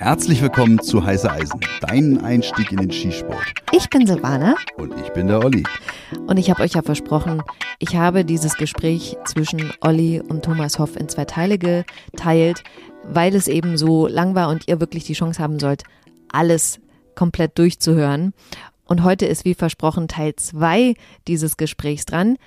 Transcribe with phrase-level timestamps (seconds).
[0.00, 3.52] Herzlich willkommen zu Heiße Eisen, dein Einstieg in den Skisport.
[3.70, 4.54] Ich bin Silvana.
[4.78, 5.62] Und ich bin der Olli.
[6.26, 7.42] Und ich habe euch ja versprochen,
[7.78, 12.64] ich habe dieses Gespräch zwischen Olli und Thomas Hoff in zwei Teile geteilt,
[13.04, 15.82] weil es eben so lang war und ihr wirklich die Chance haben sollt,
[16.32, 16.80] alles
[17.14, 18.32] komplett durchzuhören.
[18.86, 20.94] Und heute ist wie versprochen Teil 2
[21.28, 22.38] dieses Gesprächs dran.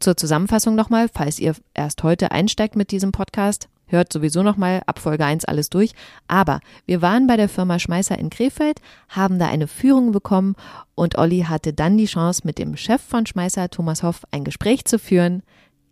[0.00, 4.98] Zur Zusammenfassung nochmal, falls ihr erst heute einsteigt mit diesem Podcast, hört sowieso nochmal ab
[4.98, 5.92] Folge 1 alles durch.
[6.26, 10.56] Aber wir waren bei der Firma Schmeißer in Krefeld, haben da eine Führung bekommen
[10.94, 14.84] und Olli hatte dann die Chance, mit dem Chef von Schmeißer, Thomas Hoff, ein Gespräch
[14.84, 15.42] zu führen.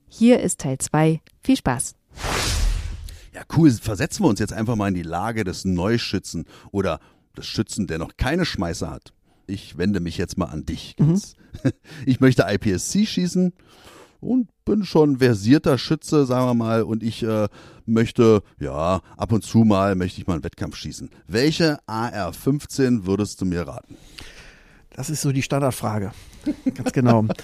[0.08, 1.20] Hier ist Teil 2.
[1.42, 1.94] Viel Spaß.
[3.32, 3.70] Ja, cool.
[3.70, 6.98] Versetzen wir uns jetzt einfach mal in die Lage des Neuschützen oder
[7.36, 9.12] des Schützen, der noch keine Schmeißer hat.
[9.46, 10.96] Ich wende mich jetzt mal an dich.
[10.98, 11.20] Mhm.
[12.06, 13.52] Ich möchte IPSC schießen
[14.20, 17.48] und bin schon versierter Schütze, sagen wir mal, und ich äh,
[17.86, 21.10] möchte, ja, ab und zu mal möchte ich mal einen Wettkampf schießen.
[21.26, 23.96] Welche AR-15 würdest du mir raten?
[24.90, 26.12] Das ist so die Standardfrage.
[26.74, 27.24] Ganz genau.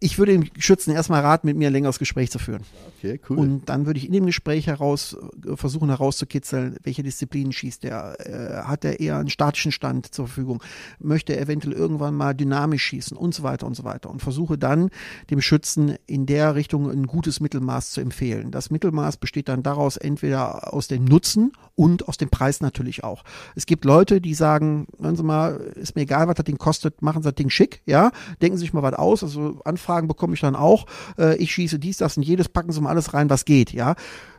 [0.00, 2.62] ich würde dem Schützen erstmal raten, mit mir ein längeres Gespräch zu führen.
[2.98, 3.38] Okay, cool.
[3.38, 8.16] Und dann würde ich in dem Gespräch heraus äh, versuchen herauszukitzeln, welche Disziplinen schießt er.
[8.20, 10.62] Äh, hat er eher einen statischen Stand zur Verfügung?
[11.00, 14.08] Möchte er eventuell irgendwann mal dynamisch schießen und so weiter und so weiter.
[14.08, 14.90] Und versuche dann
[15.30, 18.52] dem Schützen in der Richtung ein gutes Mittelmaß zu empfehlen.
[18.52, 23.24] Das Mittelmaß besteht dann daraus entweder aus dem Nutzen und aus dem Preis natürlich auch.
[23.56, 27.02] Es gibt Leute, die sagen, hören Sie mal, ist mir egal, was das Ding kostet,
[27.02, 30.08] machen Sie das Ding schick, ja, denken Sie sich mal was aus, also Anfragen Anfragen
[30.08, 30.86] bekomme ich dann auch.
[31.18, 33.94] Äh, ich schieße dies, das und jedes, packen Sie mal alles rein, was geht, ja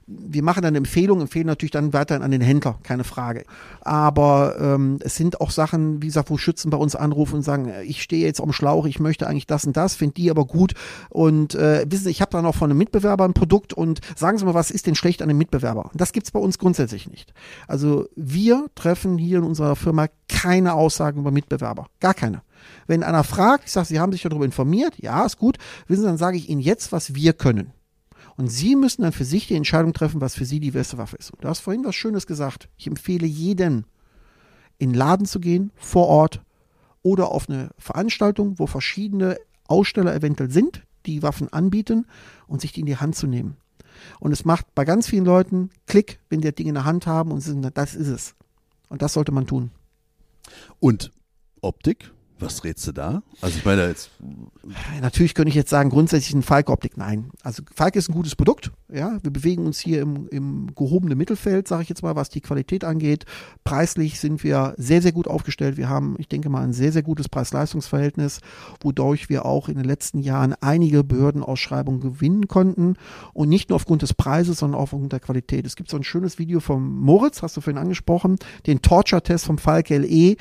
[0.10, 3.46] wir machen dann Empfehlungen, empfehlen natürlich dann weiterhin an den Händler, keine Frage.
[3.82, 7.72] Aber ähm, es sind auch Sachen, wie gesagt, wo Schützen bei uns anrufen und sagen,
[7.86, 10.74] ich stehe jetzt am Schlauch, ich möchte eigentlich das und das, finde die aber gut.
[11.10, 14.38] Und äh, wissen Sie, ich habe dann auch von einem Mitbewerber ein Produkt und sagen
[14.38, 15.92] Sie mal, was ist denn schlecht an dem Mitbewerber?
[15.94, 17.34] Das gibt's bei uns grundsätzlich nicht.
[17.68, 21.88] Also wir treffen hier in unserer Firma keine Aussagen über Mitbewerber.
[22.00, 22.42] Gar keine.
[22.88, 26.08] Wenn einer fragt, ich sage, Sie haben sich darüber informiert, ja, ist gut, wissen Sie,
[26.08, 27.72] dann sage ich Ihnen jetzt, was wir können.
[28.40, 31.18] Und Sie müssen dann für sich die Entscheidung treffen, was für Sie die beste Waffe
[31.18, 31.32] ist.
[31.32, 32.70] Und du hast vorhin was Schönes gesagt.
[32.78, 33.84] Ich empfehle jeden,
[34.78, 36.42] in den Laden zu gehen, vor Ort
[37.02, 42.06] oder auf eine Veranstaltung, wo verschiedene Aussteller eventuell sind, die Waffen anbieten
[42.48, 43.58] und sich die in die Hand zu nehmen.
[44.22, 47.08] Und es macht bei ganz vielen Leuten Klick, wenn die das Ding in der Hand
[47.08, 48.36] haben und sagen, das ist es.
[48.88, 49.70] Und das sollte man tun.
[50.80, 51.12] Und
[51.60, 52.10] Optik?
[52.40, 53.22] Was rätst du da?
[53.42, 54.12] Also ich meine jetzt.
[55.02, 56.96] Natürlich könnte ich jetzt sagen, grundsätzlich ein Falke-Optik.
[56.96, 57.32] Nein.
[57.44, 58.72] Also Falke ist ein gutes Produkt.
[58.88, 62.40] Ja, wir bewegen uns hier im, im gehobenen Mittelfeld, sage ich jetzt mal, was die
[62.40, 63.26] Qualität angeht.
[63.66, 65.76] Preislich sind wir sehr, sehr gut aufgestellt.
[65.76, 68.40] Wir haben, ich denke mal, ein sehr, sehr gutes Preis-Leistungs-Verhältnis,
[68.82, 72.96] wodurch wir auch in den letzten Jahren einige Behördenausschreibungen gewinnen konnten.
[73.34, 75.66] Und nicht nur aufgrund des Preises, sondern auch aufgrund der Qualität.
[75.66, 79.58] Es gibt so ein schönes Video vom Moritz, hast du vorhin angesprochen, den Torture-Test vom
[79.58, 80.38] Falke LE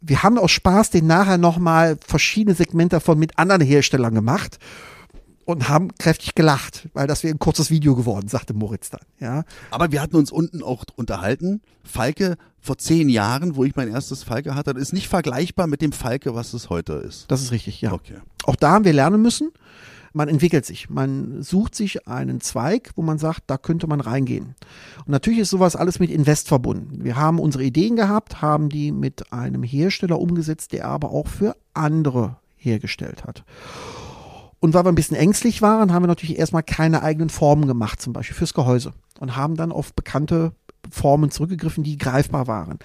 [0.00, 4.58] wir haben aus Spaß den nachher nochmal verschiedene Segmente davon mit anderen Herstellern gemacht
[5.44, 9.00] und haben kräftig gelacht, weil das wäre ein kurzes Video geworden, sagte Moritz dann.
[9.18, 9.44] Ja.
[9.70, 11.62] Aber wir hatten uns unten auch unterhalten.
[11.82, 15.92] Falke vor zehn Jahren, wo ich mein erstes Falke hatte, ist nicht vergleichbar mit dem
[15.92, 17.30] Falke, was es heute ist.
[17.30, 17.92] Das ist richtig, ja.
[17.92, 18.16] Okay.
[18.44, 19.50] Auch da haben wir lernen müssen
[20.12, 20.90] man entwickelt sich.
[20.90, 24.54] Man sucht sich einen Zweig, wo man sagt, da könnte man reingehen.
[24.98, 27.04] Und natürlich ist sowas alles mit Invest verbunden.
[27.04, 31.56] Wir haben unsere Ideen gehabt, haben die mit einem Hersteller umgesetzt, der aber auch für
[31.74, 33.44] andere hergestellt hat.
[34.60, 38.02] Und weil wir ein bisschen ängstlich waren, haben wir natürlich erstmal keine eigenen Formen gemacht,
[38.02, 38.92] zum Beispiel fürs Gehäuse.
[39.20, 40.52] Und haben dann auf bekannte
[40.90, 42.78] Formen zurückgegriffen, die greifbar waren.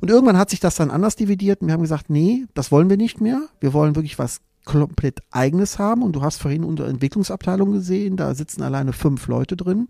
[0.00, 2.88] Und irgendwann hat sich das dann anders dividiert und wir haben gesagt, nee, das wollen
[2.88, 3.42] wir nicht mehr.
[3.60, 6.02] Wir wollen wirklich was komplett eigenes haben.
[6.02, 9.88] Und du hast vorhin unsere Entwicklungsabteilung gesehen, da sitzen alleine fünf Leute drin.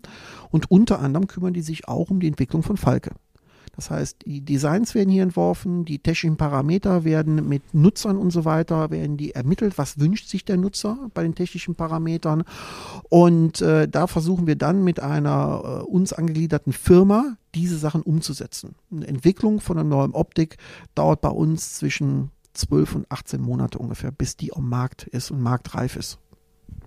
[0.49, 3.11] Und unter anderem kümmern die sich auch um die Entwicklung von Falke.
[3.75, 8.43] Das heißt, die Designs werden hier entworfen, die technischen Parameter werden mit Nutzern und so
[8.43, 12.43] weiter, werden die ermittelt, was wünscht sich der Nutzer bei den technischen Parametern.
[13.09, 18.75] Und äh, da versuchen wir dann mit einer äh, uns angegliederten Firma diese Sachen umzusetzen.
[18.91, 20.57] Eine Entwicklung von einer neuen Optik
[20.93, 25.41] dauert bei uns zwischen 12 und 18 Monate ungefähr, bis die am Markt ist und
[25.41, 26.19] marktreif ist.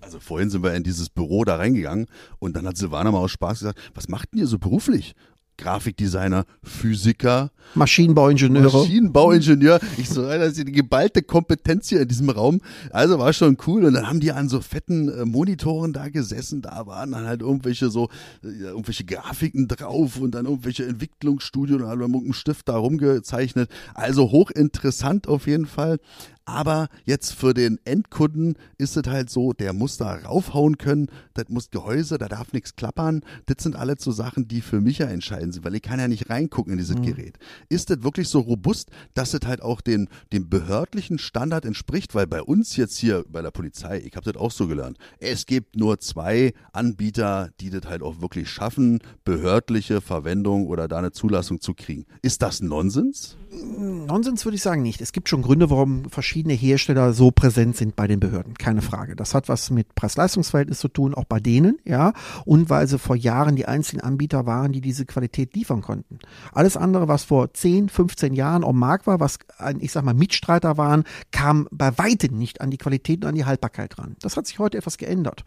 [0.01, 2.07] Also vorhin sind wir in dieses Büro da reingegangen
[2.39, 5.15] und dann hat Silvana mal aus Spaß gesagt, was macht denn ihr so beruflich?
[5.57, 8.79] Grafikdesigner, Physiker, Maschinenbauingenieure.
[8.79, 9.79] Maschinenbauingenieur.
[9.97, 12.61] Ich so, das ist die geballte Kompetenz hier in diesem Raum.
[12.91, 13.85] Also war schon cool.
[13.85, 16.61] Und dann haben die an so fetten äh, Monitoren da gesessen.
[16.61, 18.09] Da waren dann halt irgendwelche so,
[18.43, 23.69] äh, irgendwelche Grafiken drauf und dann irgendwelche Entwicklungsstudien und haben mit einem Stift da rumgezeichnet.
[23.93, 25.99] Also hochinteressant auf jeden Fall.
[26.45, 31.49] Aber jetzt für den Endkunden ist es halt so, der muss da raufhauen können, das
[31.49, 33.21] muss Gehäuse, da darf nichts klappern.
[33.47, 36.07] Das sind alle so Sachen, die für mich ja entscheidend sind, weil ich kann ja
[36.07, 37.03] nicht reingucken in dieses mhm.
[37.03, 37.39] Gerät.
[37.67, 42.13] Ist das wirklich so robust, dass es halt auch den, dem behördlichen Standard entspricht?
[42.13, 45.47] Weil bei uns jetzt hier bei der Polizei, ich habe das auch so gelernt, es
[45.47, 51.11] gibt nur zwei Anbieter, die das halt auch wirklich schaffen, behördliche Verwendung oder da eine
[51.11, 52.05] Zulassung zu kriegen.
[52.21, 53.37] Ist das Nonsens?
[53.49, 55.01] Nonsens würde ich sagen nicht.
[55.01, 58.55] Es gibt schon Gründe, warum verschiedene Hersteller so präsent sind bei den Behörden.
[58.55, 59.15] Keine Frage.
[59.15, 62.13] Das hat was mit Preis-Leistungs-Verhältnis zu tun, auch bei denen, ja.
[62.45, 66.19] Und weil sie vor Jahren die einzigen Anbieter waren, die diese Qualität liefern konnten.
[66.51, 69.39] Alles andere, was vor 10, 15 Jahren am Markt war, was,
[69.79, 73.45] ich sag mal, Mitstreiter waren, kam bei weitem nicht an die Qualität und an die
[73.45, 74.15] Haltbarkeit ran.
[74.21, 75.43] Das hat sich heute etwas geändert.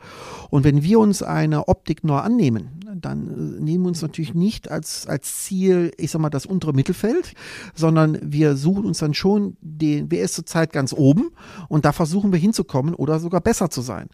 [0.50, 4.70] Und wenn wir uns eine Optik neu annehmen, dann äh, nehmen wir uns natürlich nicht
[4.70, 7.34] als, als Ziel, ich sag mal, das untere Mittelfeld,
[7.74, 11.30] sondern wir suchen uns dann schon den, wer ist zurzeit ganz oben
[11.68, 14.08] und da versuchen wir hinzukommen oder sogar besser zu sein.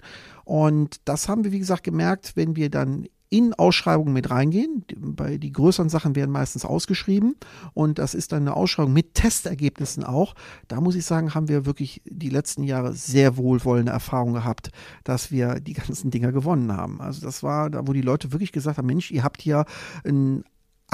[0.45, 4.85] Und das haben wir, wie gesagt, gemerkt, wenn wir dann in Ausschreibungen mit reingehen.
[4.97, 7.35] Bei die größeren Sachen werden meistens ausgeschrieben
[7.73, 10.35] und das ist dann eine Ausschreibung mit Testergebnissen auch.
[10.69, 14.71] Da muss ich sagen, haben wir wirklich die letzten Jahre sehr wohlwollende Erfahrungen gehabt,
[15.03, 17.01] dass wir die ganzen Dinger gewonnen haben.
[17.01, 19.65] Also das war da, wo die Leute wirklich gesagt haben, Mensch, ihr habt hier
[20.05, 20.45] ein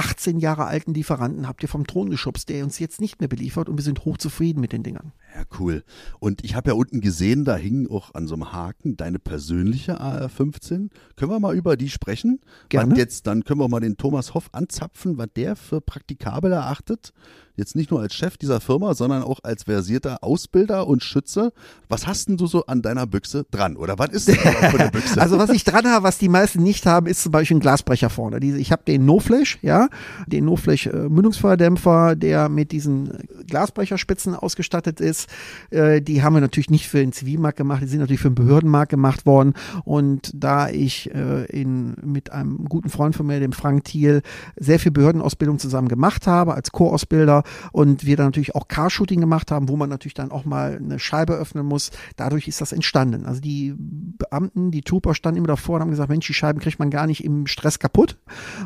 [0.00, 3.69] 18 Jahre alten Lieferanten habt ihr vom Thron geschubst, der uns jetzt nicht mehr beliefert
[3.69, 5.12] und wir sind hochzufrieden mit den Dingern.
[5.35, 5.85] Ja, cool.
[6.20, 10.00] Und ich habe ja unten gesehen, da hing auch an so einem Haken deine persönliche
[10.00, 10.88] AR15.
[11.17, 12.41] Können wir mal über die sprechen?
[12.70, 12.97] Gerne.
[12.97, 17.12] jetzt, dann können wir mal den Thomas Hoff anzapfen, was der für praktikabel erachtet
[17.61, 21.53] jetzt nicht nur als Chef dieser Firma, sondern auch als versierter Ausbilder und Schütze.
[21.89, 23.77] Was hast denn du so an deiner Büchse dran?
[23.77, 25.21] Oder was ist denn für eine Büchse?
[25.21, 28.11] also was ich dran habe, was die meisten nicht haben, ist zum Beispiel ein Glasbrecher
[28.11, 28.39] vorne.
[28.45, 29.89] Ich habe den No-Flash, ja,
[30.27, 33.12] den No-Flash äh, Mündungsfeuerdämpfer, der mit diesen
[33.47, 35.29] Glasbrecherspitzen ausgestattet ist.
[35.71, 38.35] Äh, die haben wir natürlich nicht für den Zivilmarkt gemacht, die sind natürlich für den
[38.35, 39.55] Behördenmarkt gemacht worden.
[39.85, 44.23] Und da ich äh, in, mit einem guten Freund von mir, dem Frank Thiel,
[44.57, 47.43] sehr viel Behördenausbildung zusammen gemacht habe, als Co-Ausbilder,
[47.73, 50.99] und wir dann natürlich auch Carshooting gemacht haben, wo man natürlich dann auch mal eine
[50.99, 51.91] Scheibe öffnen muss.
[52.17, 53.26] Dadurch ist das entstanden.
[53.26, 56.79] Also die Beamten, die Trooper standen immer davor und haben gesagt, Mensch, die Scheiben kriegt
[56.79, 58.19] man gar nicht im Stress kaputt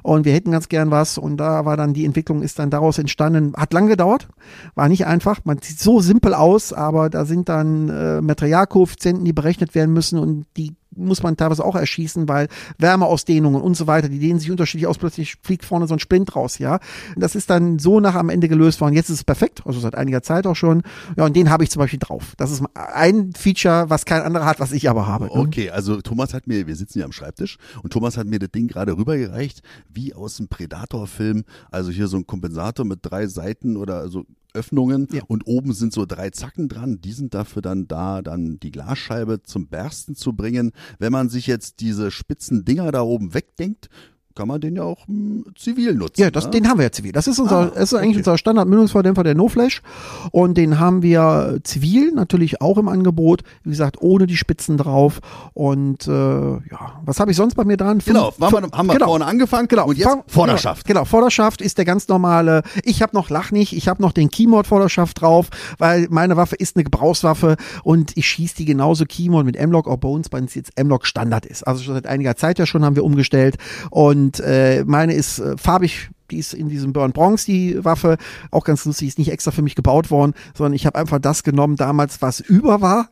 [0.02, 2.98] und wir hätten ganz gern was und da war dann die Entwicklung ist dann daraus
[2.98, 3.54] entstanden.
[3.56, 4.28] Hat lang gedauert,
[4.74, 5.40] war nicht einfach.
[5.44, 10.18] Man sieht so simpel aus, aber da sind dann äh, Materialkoeffizienten, die berechnet werden müssen
[10.18, 12.48] und die muss man teilweise auch erschießen, weil
[12.78, 16.34] Wärmeausdehnungen und so weiter, die dehnen sich unterschiedlich aus, plötzlich fliegt vorne so ein Splint
[16.36, 16.78] raus, ja.
[17.16, 18.94] Das ist dann so nach am Ende gelöst worden.
[18.94, 20.82] Jetzt ist es perfekt, also seit einiger Zeit auch schon.
[21.16, 22.34] Ja, und den habe ich zum Beispiel drauf.
[22.36, 25.26] Das ist ein Feature, was kein anderer hat, was ich aber habe.
[25.26, 25.32] Ne?
[25.32, 28.50] Okay, also Thomas hat mir, wir sitzen hier am Schreibtisch und Thomas hat mir das
[28.50, 29.62] Ding gerade rübergereicht,
[29.92, 31.44] wie aus dem Predator-Film.
[31.70, 35.22] Also hier so ein Kompensator mit drei Seiten oder so Öffnungen ja.
[35.26, 37.00] und oben sind so drei Zacken dran.
[37.00, 40.72] Die sind dafür dann da, dann die Glasscheibe zum Bersten zu bringen.
[40.98, 43.88] Wenn man sich jetzt diese spitzen Dinger da oben wegdenkt,
[44.34, 46.20] kann man den ja auch hm, zivil nutzen.
[46.20, 46.50] Ja, das, ne?
[46.52, 47.12] den haben wir ja zivil.
[47.12, 48.18] Das ist unser, ah, das ist eigentlich okay.
[48.18, 49.82] unser Standardmündungsverdämpfer, der No-Flash.
[50.30, 53.42] Und den haben wir zivil natürlich auch im Angebot.
[53.62, 55.20] Wie gesagt, ohne die Spitzen drauf.
[55.52, 58.00] Und äh, ja, was habe ich sonst bei mir dran?
[58.00, 59.06] Fünf, genau, wir, haben wir genau.
[59.06, 59.68] vorne angefangen.
[59.68, 60.86] Genau, und jetzt Vor Vorderschaft.
[60.86, 62.62] Genau, genau, Vorderschaft ist der ganz normale.
[62.84, 65.48] Ich habe noch Lach nicht, ich habe noch den Keymode Vorderschaft drauf,
[65.78, 69.96] weil meine Waffe ist eine Gebrauchswaffe und ich schieße die genauso Keymode mit M-Lock, auch
[69.96, 71.66] bei uns, bei uns jetzt M-Lock Standard ist.
[71.66, 73.56] Also schon seit einiger Zeit ja schon haben wir umgestellt.
[73.90, 78.16] Und und äh, meine ist äh, farbig die ist in diesem Burn Bronx, die Waffe.
[78.50, 81.42] Auch ganz lustig, ist nicht extra für mich gebaut worden, sondern ich habe einfach das
[81.42, 83.10] genommen damals, was über war.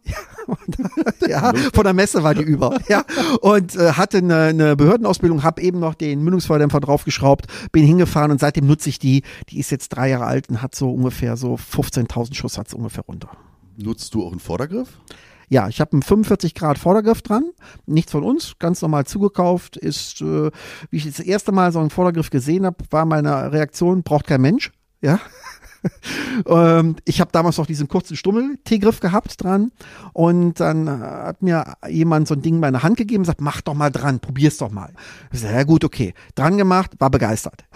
[1.28, 2.78] ja, von der Messe war die über.
[2.88, 3.04] Ja,
[3.42, 8.40] und äh, hatte eine, eine Behördenausbildung, habe eben noch den Mündungsfeuerdämpfer draufgeschraubt, bin hingefahren und
[8.40, 9.22] seitdem nutze ich die.
[9.50, 13.04] Die ist jetzt drei Jahre alt und hat so ungefähr so 15.000 Schuss hat ungefähr
[13.04, 13.28] runter.
[13.76, 14.88] Nutzt du auch einen Vordergriff?
[15.52, 17.44] Ja, ich habe einen 45 Grad Vordergriff dran,
[17.84, 19.76] nichts von uns, ganz normal zugekauft.
[19.76, 20.50] Ist, äh,
[20.88, 24.40] wie ich das erste Mal so einen Vordergriff gesehen habe, war meine Reaktion, braucht kein
[24.40, 24.72] Mensch.
[25.02, 25.20] Ja,
[26.46, 29.72] ähm, ich habe damals noch diesen kurzen Stummel-T-Griff gehabt dran
[30.14, 33.60] und dann hat mir jemand so ein Ding in meine Hand gegeben und sagt, mach
[33.60, 34.94] doch mal dran, probier's doch mal.
[35.34, 36.14] Ja gut, okay.
[36.34, 37.66] Dran gemacht, war begeistert.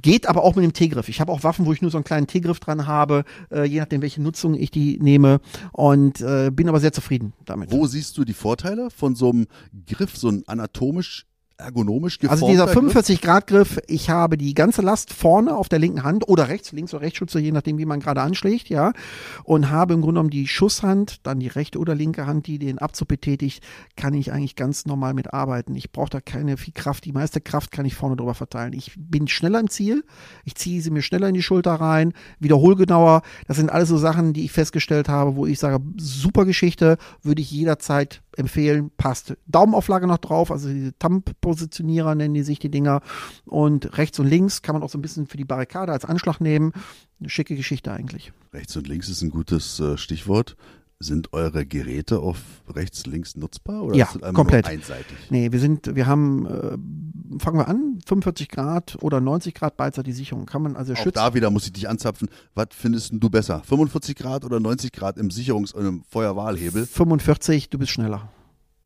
[0.00, 1.08] Geht aber auch mit dem T-Griff.
[1.08, 3.80] Ich habe auch Waffen, wo ich nur so einen kleinen T-Griff dran habe, äh, je
[3.80, 5.40] nachdem, welche Nutzung ich die nehme.
[5.72, 7.72] Und äh, bin aber sehr zufrieden damit.
[7.72, 9.46] Wo siehst du die Vorteile von so einem
[9.86, 11.26] Griff, so ein anatomisch
[11.60, 12.42] ergonomisch geformt?
[12.42, 16.28] Also dieser 45 Grad Griff, ich habe die ganze Last vorne auf der linken Hand
[16.28, 18.92] oder rechts, links oder Rechtsschütze, je nachdem, wie man gerade anschlägt, ja,
[19.44, 22.78] und habe im Grunde genommen die Schusshand, dann die rechte oder linke Hand, die den
[22.78, 23.62] Abzug betätigt,
[23.96, 25.74] kann ich eigentlich ganz normal mitarbeiten.
[25.74, 27.04] Ich brauche da keine viel Kraft.
[27.04, 28.72] Die meiste Kraft kann ich vorne drüber verteilen.
[28.72, 30.04] Ich bin schneller im Ziel,
[30.44, 33.22] ich ziehe sie mir schneller in die Schulter rein, wiederholgenauer.
[33.46, 37.42] Das sind alles so Sachen, die ich festgestellt habe, wo ich sage, super Geschichte, würde
[37.42, 39.36] ich jederzeit empfehlen, passt.
[39.46, 43.00] Daumenauflage noch drauf, also diese Thumb-Positionierer nennen die sich die Dinger.
[43.44, 46.40] Und rechts und links kann man auch so ein bisschen für die Barrikade als Anschlag
[46.40, 46.72] nehmen.
[47.20, 48.32] Eine schicke Geschichte eigentlich.
[48.52, 50.56] Rechts und links ist ein gutes äh, Stichwort.
[51.02, 52.36] Sind eure Geräte auf
[52.68, 54.66] rechts, links nutzbar oder Ja, ist das komplett.
[54.66, 55.16] einseitig?
[55.30, 60.14] Nee, wir sind, wir haben, äh, fangen wir an, 45 Grad oder 90 Grad beidseitige
[60.14, 60.44] Sicherung.
[60.44, 61.12] Kann man also Auch schützen.
[61.14, 62.28] da wieder muss ich dich anzapfen.
[62.54, 63.62] Was findest du besser?
[63.64, 66.84] 45 Grad oder 90 Grad im Sicherungs- und im Feuerwahlhebel?
[66.84, 68.30] 45, du bist schneller.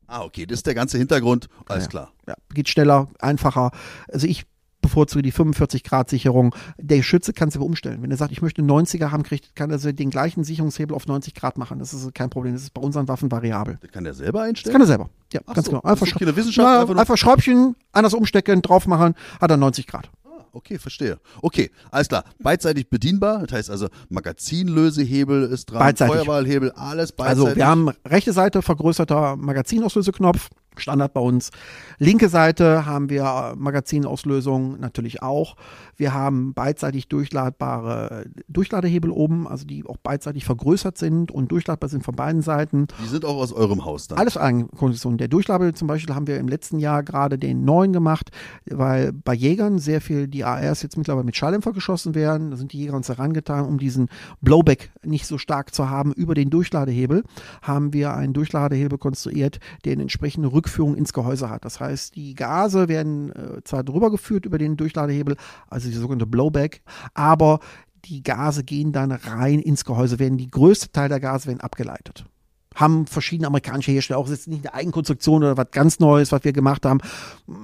[0.07, 1.49] Ah, okay, das ist der ganze Hintergrund.
[1.67, 1.89] Alles Ja.
[1.89, 2.11] klar.
[2.29, 3.71] Ja, geht schneller, einfacher.
[4.07, 4.45] Also ich
[4.85, 6.55] bevorzuge die 45 Grad Sicherung.
[6.77, 8.01] Der Schütze kann es aber umstellen.
[8.01, 11.07] Wenn er sagt, ich möchte einen 90er haben, kriegt, kann er den gleichen Sicherungshebel auf
[11.07, 11.79] 90 Grad machen.
[11.79, 12.53] Das ist kein Problem.
[12.53, 13.77] Das ist bei unseren Waffen variabel.
[13.81, 14.71] Das kann der selber Das einstellen?
[14.73, 15.09] kann er selber.
[15.33, 15.81] Ja, Ach ganz so, genau.
[15.81, 19.87] das Einfach, keine Wissenschaft, Na, einfach einfach Schräubchen, anders umstecken, drauf machen, hat er 90
[19.87, 20.09] Grad.
[20.23, 21.19] Ah, Okay, verstehe.
[21.41, 22.23] Okay, alles klar.
[22.39, 23.39] Beidseitig bedienbar.
[23.45, 26.15] Das heißt also, Magazinlösehebel ist dran, Beidseitig.
[26.15, 27.43] Feuerwahlhebel, alles beidseitig.
[27.45, 30.49] Also wir haben rechte Seite vergrößerter Magazinauslöseknopf,
[30.81, 31.51] Standard bei uns.
[31.97, 35.55] Linke Seite haben wir äh, Magazinauslösung natürlich auch.
[35.95, 42.03] Wir haben beidseitig durchladbare Durchladehebel oben, also die auch beidseitig vergrößert sind und durchladbar sind
[42.03, 42.87] von beiden Seiten.
[43.03, 44.17] Die sind auch aus eurem Haus dann.
[44.17, 45.17] Alles Eigenkonstruktion.
[45.17, 48.31] Der Durchlade zum Beispiel haben wir im letzten Jahr gerade den neuen gemacht,
[48.65, 52.51] weil bei Jägern sehr viel die ARs jetzt mittlerweile mit Schalldämpfer geschossen werden.
[52.51, 54.09] Da sind die Jäger uns herangetan, um diesen
[54.41, 57.23] Blowback nicht so stark zu haben über den Durchladehebel,
[57.61, 61.63] haben wir einen Durchladehebel konstruiert, der eine entsprechende Rückführung ins Gehäuse hat.
[61.63, 65.37] Das heißt, die Gase werden äh, zwar drüber geführt über den Durchladehebel,
[65.69, 66.81] also die sogenannte Blowback,
[67.13, 67.59] aber
[68.05, 72.25] die Gase gehen dann rein ins Gehäuse, werden die größte Teil der Gase werden abgeleitet
[72.75, 76.53] haben verschiedene amerikanische Hersteller auch, ist nicht eine Eigenkonstruktion oder was ganz Neues, was wir
[76.53, 76.99] gemacht haben,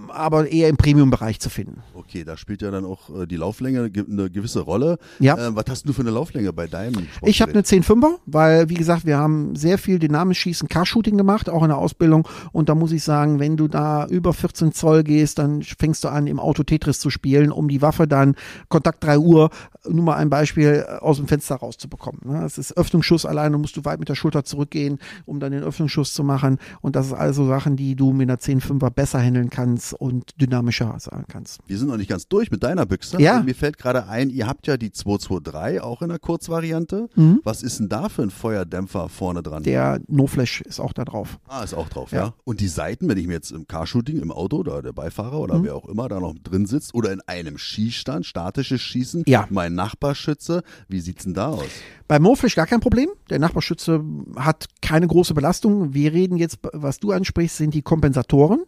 [0.09, 1.81] aber eher im Premium-Bereich zu finden.
[1.93, 4.97] Okay, da spielt ja dann auch äh, die Lauflänge ge- eine gewisse Rolle.
[5.19, 5.35] Ja.
[5.37, 7.73] Äh, was hast du für eine Lauflänge bei deinem Ich habe Sportgerät?
[7.73, 11.69] eine 10-5er, weil, wie gesagt, wir haben sehr viel dynamisch Schießen, Car-Shooting gemacht, auch in
[11.69, 12.27] der Ausbildung.
[12.51, 16.09] Und da muss ich sagen, wenn du da über 14 Zoll gehst, dann fängst du
[16.09, 18.35] an, im Auto Tetris zu spielen, um die Waffe dann
[18.69, 19.49] Kontakt 3 Uhr,
[19.87, 22.21] nur mal ein Beispiel, äh, aus dem Fenster rauszubekommen.
[22.25, 22.41] ne?
[22.41, 26.13] Das ist Öffnungsschuss alleine, musst du weit mit der Schulter zurückgehen, um dann den Öffnungsschuss
[26.13, 26.57] zu machen.
[26.81, 30.95] Und das ist also Sachen, die du mit einer 10-5er besser handeln kannst und dynamischer
[30.99, 31.59] sein kannst.
[31.67, 33.21] Wir sind noch nicht ganz durch mit deiner Büchse.
[33.21, 33.41] Ja.
[33.43, 37.09] Mir fällt gerade ein, ihr habt ja die 223 auch in der Kurzvariante.
[37.43, 39.59] Was ist denn da für ein Feuerdämpfer vorne dran?
[39.59, 39.65] Mhm.
[39.65, 41.39] Der No-Flash ist auch da drauf.
[41.47, 42.19] Ah, ist auch drauf, Ja.
[42.25, 42.33] ja.
[42.43, 45.59] Und die Seiten, wenn ich mir jetzt im Carshooting, im Auto oder der Beifahrer oder
[45.59, 45.63] Mhm.
[45.63, 49.47] wer auch immer da noch drin sitzt oder in einem Schießstand, statisches Schießen, Ja.
[49.49, 51.63] mein Nachbarschütze, wie sieht's denn da aus?
[52.07, 53.09] Beim No-Flash gar kein Problem.
[53.29, 54.03] Der Nachbarschütze
[54.35, 55.93] hat keine große Belastung.
[55.93, 58.63] Wir reden jetzt, was du ansprichst, sind die Kompensatoren,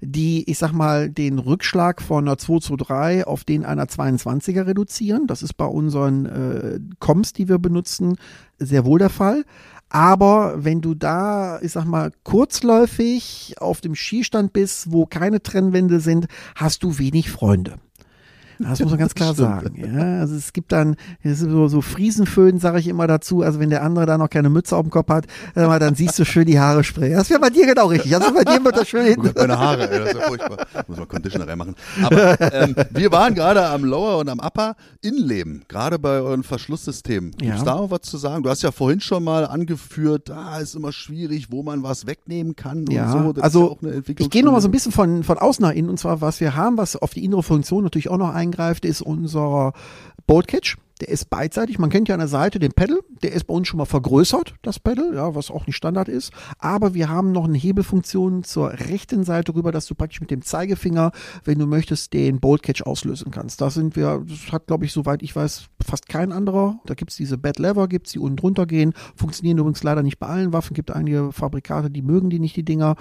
[0.00, 5.26] die, ich sag mal, den Rückschlag von einer 223 auf den einer 22er reduzieren.
[5.26, 8.16] Das ist bei unseren äh, Coms, die wir benutzen,
[8.58, 9.44] sehr wohl der Fall.
[9.88, 16.00] Aber wenn du da, ich sag mal, kurzläufig auf dem Skistand bist, wo keine Trennwände
[16.00, 17.78] sind, hast du wenig Freunde.
[18.62, 19.74] Das muss man ganz klar sagen.
[19.76, 23.42] Ja, also es gibt dann es so, so Friesenföhn, sage ich immer dazu.
[23.42, 26.24] Also wenn der andere da noch keine Mütze auf dem Kopf hat, dann siehst du
[26.24, 27.14] schön die Haare sprayen.
[27.14, 28.14] Das wäre bei dir genau richtig.
[28.14, 29.38] Also bei dir wird das schön Guck, hinten.
[29.40, 30.66] meine Haare, ey, das ist ja furchtbar.
[30.88, 31.74] Muss man Conditioner reinmachen.
[32.02, 37.30] Aber ähm, wir waren gerade am Lower und am Upper Innenleben, gerade bei euren Verschlusssystemen.
[37.32, 37.64] Gibt's Ja.
[37.64, 38.42] da auch was zu sagen?
[38.42, 42.56] Du hast ja vorhin schon mal angeführt, ah, ist immer schwierig, wo man was wegnehmen
[42.56, 43.34] kann und Ja, so.
[43.40, 44.26] Also ja auch eine Entwicklung.
[44.26, 45.88] ich gehe noch mal so ein bisschen von, von außen nach innen.
[45.88, 49.02] Und zwar, was wir haben, was auf die innere Funktion natürlich auch noch eingreift, ist
[49.02, 49.72] unser
[50.26, 50.76] Bolt Catch.
[51.00, 51.78] Der ist beidseitig.
[51.78, 53.00] Man kennt ja an der Seite den Pedal.
[53.22, 56.32] Der ist bei uns schon mal vergrößert, das Pedal, ja, was auch nicht Standard ist.
[56.58, 60.42] Aber wir haben noch eine Hebelfunktion zur rechten Seite rüber, dass du praktisch mit dem
[60.42, 61.12] Zeigefinger,
[61.44, 63.60] wenn du möchtest, den Bolt Catch auslösen kannst.
[63.60, 66.78] Da sind wir, das hat, glaube ich, soweit ich weiß, fast kein anderer.
[66.86, 68.92] Da gibt's diese Bad Lever, gibt's die unten drunter gehen.
[69.16, 70.74] Funktionieren übrigens leider nicht bei allen Waffen.
[70.74, 72.96] Gibt einige Fabrikate, die mögen die nicht, die Dinger.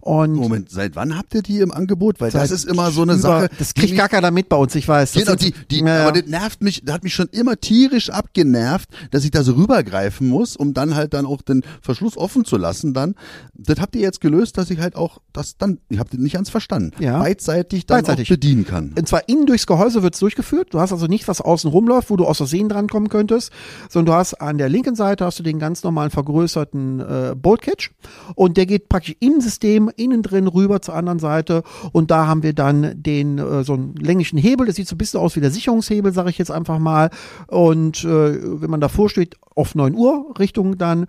[0.00, 2.20] Und Moment, seit wann habt ihr die im Angebot?
[2.20, 3.50] Weil das ist immer so eine über- Sache.
[3.58, 5.12] Das kriegt gar keiner mit bei uns, ich weiß.
[5.12, 6.06] Das Genau, sind- die, die, ja.
[6.08, 9.52] aber das nervt mich, das hat mich schon immer tierisch abgenervt, dass ich da so
[9.52, 13.14] rübergreifen muss, um dann halt dann auch den Verschluss offen zu lassen dann.
[13.54, 16.50] Das habt ihr jetzt gelöst, dass ich halt auch das dann, ich habt nicht ganz
[16.50, 17.18] verstanden, Ja.
[17.18, 18.28] beidseitig dann Beidseitig.
[18.28, 18.94] auch bedienen kann.
[18.96, 20.68] Und zwar innen durchs Gehäuse wird's durchgeführt.
[20.72, 23.50] Du hast also nicht, was außen rumläuft, wo du aus Versehen drankommen könntest,
[23.88, 27.62] sondern du hast an der linken Seite hast du den ganz normalen vergrößerten äh, Bolt
[27.62, 27.90] Catch
[28.34, 31.62] und der geht praktisch im System innen drin rüber zur anderen Seite
[31.92, 34.66] und da haben wir dann den äh, so einen länglichen Hebel.
[34.66, 37.10] Das sieht so ein bisschen aus wie der Sicherungshebel, sage ich jetzt einfach mal.
[37.46, 41.06] Und äh, wenn man davor steht, auf 9 Uhr Richtung dann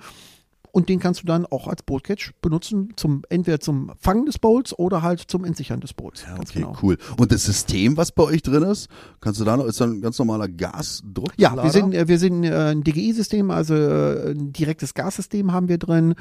[0.76, 4.40] und den kannst du dann auch als Bolt Catch benutzen, zum, entweder zum Fangen des
[4.40, 6.26] Bowls oder halt zum Entsichern des Bowls.
[6.28, 6.76] Ja, okay, genau.
[6.84, 6.98] cool.
[7.18, 8.90] Und das System, was bei euch drin ist,
[9.22, 11.32] kannst du da noch, ist dann ein ganz normaler Gasdruck?
[11.38, 15.70] Ja, wir sind, äh, wir sind äh, ein DGI-System, also äh, ein direktes Gassystem haben
[15.70, 16.14] wir drin.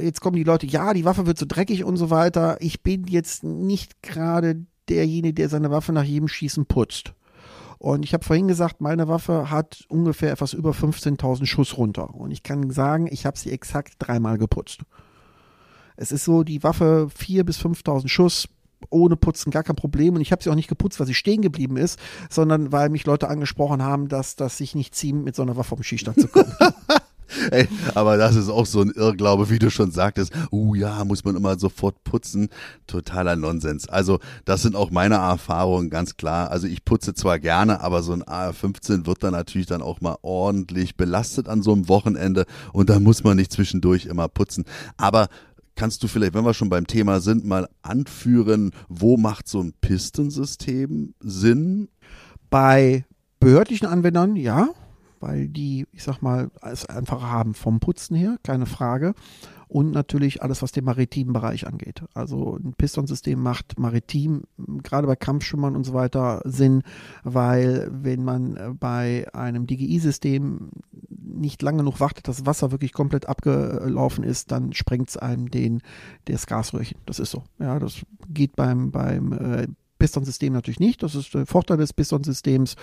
[0.00, 2.56] Jetzt kommen die Leute, ja, die Waffe wird so dreckig und so weiter.
[2.58, 7.12] Ich bin jetzt nicht gerade derjenige, der seine Waffe nach jedem Schießen putzt.
[7.78, 12.14] Und ich habe vorhin gesagt, meine Waffe hat ungefähr etwas über 15.000 Schuss runter.
[12.14, 14.80] Und ich kann sagen, ich habe sie exakt dreimal geputzt.
[15.96, 18.48] Es ist so, die Waffe 4.000 bis 5.000 Schuss,
[18.90, 20.14] ohne Putzen gar kein Problem.
[20.14, 21.98] Und ich habe sie auch nicht geputzt, weil sie stehen geblieben ist,
[22.30, 25.72] sondern weil mich Leute angesprochen haben, dass das sich nicht ziemt, mit so einer Waffe
[25.72, 26.52] auf den Schießstand zu kommen.
[27.50, 30.32] Ey, aber das ist auch so ein Irrglaube, wie du schon sagtest.
[30.50, 32.48] Uh ja, muss man immer sofort putzen.
[32.86, 33.88] Totaler Nonsens.
[33.88, 36.50] Also das sind auch meine Erfahrungen, ganz klar.
[36.50, 40.16] Also ich putze zwar gerne, aber so ein AR-15 wird dann natürlich dann auch mal
[40.22, 44.64] ordentlich belastet an so einem Wochenende und da muss man nicht zwischendurch immer putzen.
[44.96, 45.28] Aber
[45.74, 49.74] kannst du vielleicht, wenn wir schon beim Thema sind, mal anführen, wo macht so ein
[49.80, 51.88] Pistonsystem Sinn?
[52.50, 53.04] Bei
[53.40, 54.70] behördlichen Anwendern, ja,
[55.20, 59.14] weil die, ich sag mal, es einfacher haben vom Putzen her, keine Frage.
[59.68, 62.04] Und natürlich alles, was den maritimen Bereich angeht.
[62.14, 64.44] Also ein Pistonsystem macht maritim,
[64.84, 66.84] gerade bei Kampfschimmern und so weiter, Sinn,
[67.24, 70.70] weil wenn man äh, bei einem DGI-System
[71.36, 75.50] nicht lange genug wartet, dass das Wasser wirklich komplett abgelaufen ist, dann sprengt es einem
[75.50, 75.82] den,
[76.26, 76.98] das Gasröhrchen.
[77.04, 77.42] Das ist so.
[77.58, 79.66] Ja, das geht beim, beim äh,
[79.98, 81.02] Pistonsystem natürlich nicht.
[81.02, 82.76] Das ist der Vorteil des Pistonsystems.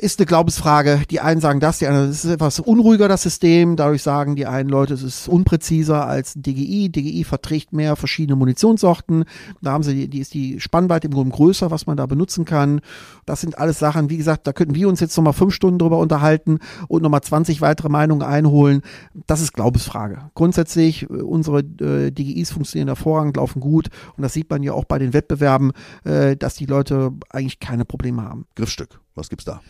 [0.00, 1.02] Ist eine Glaubensfrage.
[1.10, 3.76] Die einen sagen das, die anderen, es ist etwas unruhiger, das System.
[3.76, 6.90] Dadurch sagen die einen Leute, es ist unpräziser als DGI.
[6.90, 9.24] DGI verträgt mehr verschiedene Munitionssorten.
[9.62, 12.44] Da haben sie, die, die ist die Spannweite im Grunde größer, was man da benutzen
[12.44, 12.80] kann.
[13.26, 15.98] Das sind alles Sachen, wie gesagt, da könnten wir uns jetzt nochmal fünf Stunden drüber
[15.98, 16.58] unterhalten
[16.88, 18.82] und nochmal 20 weitere Meinungen einholen.
[19.26, 20.30] Das ist Glaubensfrage.
[20.34, 23.88] Grundsätzlich, äh, unsere äh, DGIs funktionieren hervorragend, laufen gut.
[24.16, 25.72] Und das sieht man ja auch bei den Wettbewerben,
[26.04, 28.46] äh, dass die Leute eigentlich keine Probleme haben.
[28.54, 29.00] Griffstück.
[29.18, 29.60] Was gibt's da?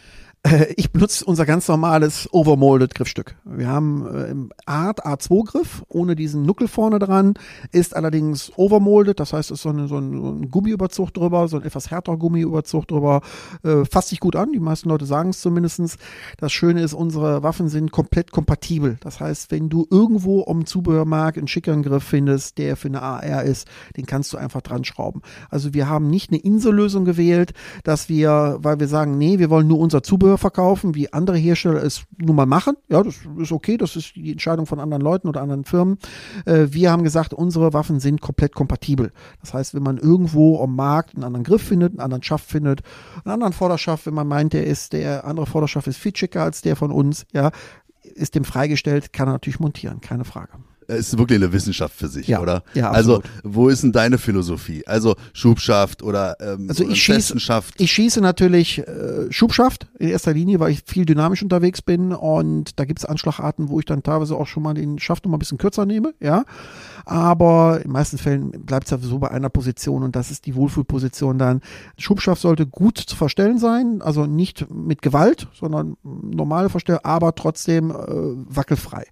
[0.43, 3.37] Äh, Ich benutze unser ganz normales Overmolded Griffstück.
[3.45, 7.35] Wir haben äh, Art A2-Griff ohne diesen Nuckel vorne dran,
[7.73, 11.49] ist allerdings overmolded, das heißt, es ist so, eine, so, ein, so ein Gummiüberzug drüber,
[11.49, 13.23] so ein etwas härterer Gummiüberzug drüber.
[13.65, 15.97] Äh, fasst sich gut an, die meisten Leute sagen es zumindestens.
[16.39, 18.99] Das Schöne ist, unsere Waffen sind komplett kompatibel.
[19.01, 23.43] Das heißt, wenn du irgendwo am Zubehörmarkt einen schickeren Griff findest, der für eine AR
[23.43, 25.23] ist, den kannst du einfach dran schrauben.
[25.51, 27.53] Also wir haben nicht eine Insellösung gewählt,
[27.85, 31.83] dass wir, weil wir sagen, nee, wir wollen nur unser Zubehör verkaufen, wie andere Hersteller
[31.83, 32.77] es nun mal machen.
[32.89, 35.99] Ja, das ist okay, das ist die Entscheidung von anderen Leuten oder anderen Firmen.
[36.45, 39.13] Äh, wir haben gesagt, unsere Waffen sind komplett kompatibel.
[39.41, 42.83] Das heißt, wenn man irgendwo am Markt einen anderen Griff findet, einen anderen Schaft findet,
[43.25, 46.61] einen anderen Vorderschaft, wenn man meint, der ist, der andere Vorderschaft ist viel schicker als
[46.61, 47.51] der von uns, ja,
[48.03, 50.53] ist dem freigestellt, kann er natürlich montieren, keine Frage.
[50.89, 52.63] Es ist wirklich eine Wissenschaft für sich, Ja, oder?
[52.75, 54.87] ja, also, wo ist denn deine Philosophie?
[54.87, 57.75] Also Schubschaft oder ähm, Also ich schieße, Festenschaft?
[57.79, 62.79] ich schieße natürlich äh, Schubschaft in erster Linie, weil ich viel dynamisch unterwegs bin und
[62.81, 65.37] da gibt es Anschlagarten, wo ich dann teilweise auch schon mal den Schaft noch mal
[65.37, 66.45] ein bisschen kürzer nehme, ja.
[67.05, 70.47] Aber in den meisten Fällen bleibt es ja so bei einer Position und das ist
[70.47, 71.61] die Wohlfühlposition dann.
[71.97, 77.91] Schubschaft sollte gut zu verstellen sein, also nicht mit Gewalt, sondern normale Verstellung, aber trotzdem
[77.91, 79.05] äh, wackelfrei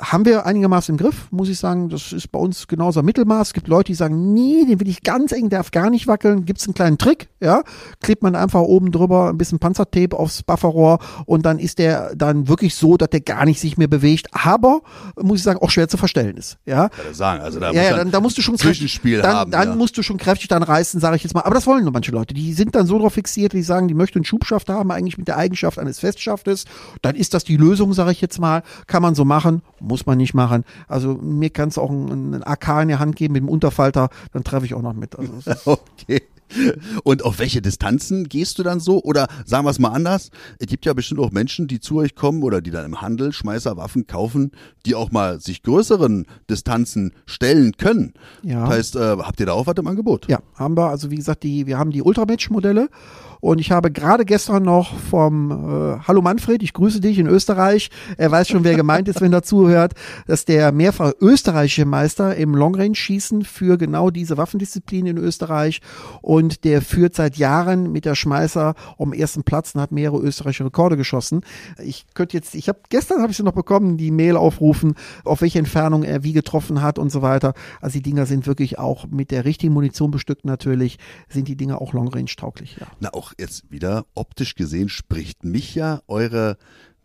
[0.00, 1.88] haben wir einigermaßen im Griff, muss ich sagen.
[1.88, 3.48] Das ist bei uns genauso ein Mittelmaß.
[3.48, 6.44] Es gibt Leute, die sagen, nee, den will ich ganz eng, darf gar nicht wackeln.
[6.44, 7.62] Gibt es einen kleinen Trick, ja?
[8.00, 12.48] Klebt man einfach oben drüber ein bisschen Panzertape aufs Bufferrohr und dann ist der dann
[12.48, 14.28] wirklich so, dass der gar nicht sich mehr bewegt.
[14.32, 14.82] Aber,
[15.20, 16.90] muss ich sagen, auch schwer zu verstellen ist, ja?
[17.12, 17.42] Sagen.
[17.42, 19.50] Also da Ja, ja, dann, da musst du schon Zwischenspiel kräftig, dann, haben.
[19.50, 19.74] dann ja.
[19.74, 21.42] musst du schon kräftig dann reißen, sage ich jetzt mal.
[21.42, 22.34] Aber das wollen nur manche Leute.
[22.34, 25.28] Die sind dann so drauf fixiert, die sagen, die möchten einen Schubschaft haben, eigentlich mit
[25.28, 26.64] der Eigenschaft eines Festschaftes.
[27.00, 28.62] Dann ist das die Lösung, sage ich jetzt mal.
[28.86, 30.64] Kann man so machen, muss man nicht machen.
[30.88, 34.44] Also mir kannst du auch einen, AK in die Hand geben mit dem Unterfalter, dann
[34.44, 35.18] treffe ich auch noch mit.
[35.18, 36.22] Also es Okay.
[37.04, 39.02] Und auf welche Distanzen gehst du dann so?
[39.02, 42.14] Oder sagen wir es mal anders, es gibt ja bestimmt auch Menschen, die zu euch
[42.14, 44.52] kommen oder die dann im Handel Schmeißerwaffen kaufen,
[44.84, 48.14] die auch mal sich größeren Distanzen stellen können.
[48.42, 48.60] Ja.
[48.60, 50.28] Das heißt, äh, habt ihr da auch was im Angebot?
[50.28, 50.88] Ja, haben wir.
[50.88, 52.88] Also wie gesagt, die, wir haben die Ultramatch-Modelle
[53.42, 57.90] und ich habe gerade gestern noch vom äh, Hallo Manfred, ich grüße dich in Österreich.
[58.16, 59.94] Er weiß schon, wer gemeint ist, wenn er zuhört,
[60.28, 65.80] dass der mehrfach österreichische Meister im Longrange-Schießen für genau diese Waffendisziplin in Österreich
[66.20, 70.66] und der führt seit Jahren mit der Schmeißer um ersten Platz und hat mehrere österreichische
[70.66, 71.40] Rekorde geschossen.
[71.82, 75.40] Ich könnte jetzt, ich habe gestern habe ich sie noch bekommen, die Mail aufrufen, auf
[75.40, 77.54] welche Entfernung er wie getroffen hat und so weiter.
[77.80, 81.82] Also die Dinger sind wirklich auch mit der richtigen Munition bestückt natürlich, sind die Dinger
[81.82, 82.86] auch Long Range tauglich, ja.
[83.00, 86.56] Na, auch jetzt wieder optisch gesehen spricht mich ja eure,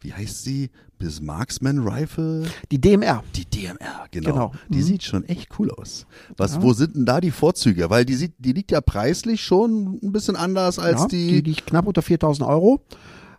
[0.01, 0.69] wie heißt sie?
[0.99, 2.45] Bis Marksman Rifle?
[2.71, 3.23] Die DMR.
[3.35, 4.31] Die DMR, genau.
[4.31, 4.51] Genau.
[4.69, 4.83] Die Mhm.
[4.83, 6.07] sieht schon echt cool aus.
[6.37, 6.61] Was, Ja.
[6.63, 7.89] wo sind denn da die Vorzüge?
[7.91, 11.27] Weil die sieht, die liegt ja preislich schon ein bisschen anders als ja, die.
[11.27, 12.81] die liegt knapp unter 4000 Euro.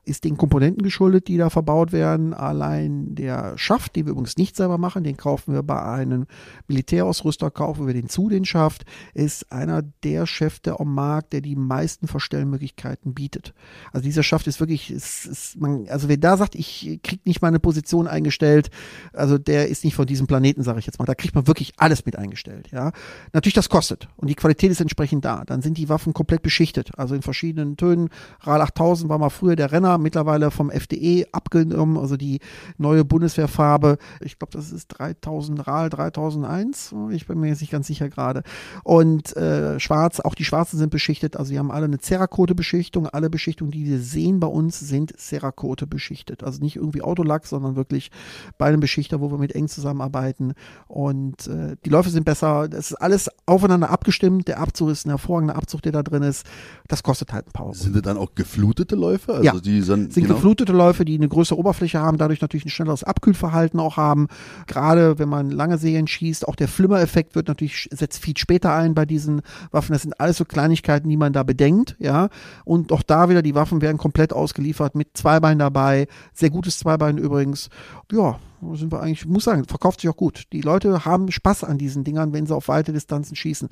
[0.09, 2.33] Ist den Komponenten geschuldet, die da verbaut werden.
[2.33, 6.27] Allein der Schaft, den wir übrigens nicht selber machen, den kaufen wir bei einem
[6.67, 11.57] Militärausrüster, kaufen wir den zu, den Schaft, ist einer der Schäfte am Markt, der die
[11.57, 13.53] meisten Verstellmöglichkeiten bietet.
[13.93, 17.43] Also dieser Schaft ist wirklich, ist, ist man, also wer da sagt, ich krieg nicht
[17.43, 18.71] meine Position eingestellt,
[19.13, 21.05] also der ist nicht von diesem Planeten, sage ich jetzt mal.
[21.05, 22.71] Da kriegt man wirklich alles mit eingestellt.
[22.73, 22.93] Ja,
[23.35, 25.45] natürlich das kostet und die Qualität ist entsprechend da.
[25.45, 28.09] Dann sind die Waffen komplett beschichtet, also in verschiedenen Tönen.
[28.41, 32.41] RAL 8000 war mal früher der Renner, mittlerweile vom FDE abgenommen, also die
[32.77, 33.99] neue Bundeswehrfarbe.
[34.21, 36.95] Ich glaube, das ist 3000 RAL 3001.
[37.11, 38.43] Ich bin mir jetzt nicht ganz sicher gerade.
[38.85, 41.37] Und äh, schwarz, auch die schwarzen sind beschichtet.
[41.37, 43.07] Also die haben alle eine Cerakote-Beschichtung.
[43.07, 46.45] Alle Beschichtungen, die wir sehen bei uns, sind Cerakote beschichtet.
[46.45, 48.11] Also nicht irgendwie Autolack, sondern wirklich
[48.59, 50.55] bei einem Beschichter, wo wir mit eng zusammenarbeiten.
[50.87, 52.69] Und äh, die Läufe sind besser.
[52.69, 54.49] Das ist alles aufeinander abgestimmt.
[54.49, 56.47] Der Abzug ist ein hervorragender Abzug, der da drin ist.
[56.89, 57.75] Das kostet halt ein paar Euro.
[57.75, 59.33] sind das dann auch geflutete Läufe?
[59.35, 59.59] Also Ja.
[59.61, 60.37] die sind, sind genau.
[60.37, 64.29] geflutete Läufe, die eine größere Oberfläche haben, dadurch natürlich ein schnelleres Abkühlverhalten auch haben.
[64.67, 68.95] Gerade wenn man lange Serien schießt, auch der Flimmereffekt wird natürlich, setzt viel später ein
[68.95, 69.93] bei diesen Waffen.
[69.93, 72.29] Das sind alles so Kleinigkeiten, die man da bedenkt, ja.
[72.65, 76.07] Und auch da wieder, die Waffen werden komplett ausgeliefert mit Zweibein dabei.
[76.33, 77.69] Sehr gutes Zweibein übrigens.
[78.13, 78.39] Ja,
[78.75, 80.45] sind wir eigentlich, ich muss sagen, verkauft sich auch gut.
[80.53, 83.69] Die Leute haben Spaß an diesen Dingern, wenn sie auf weite Distanzen schießen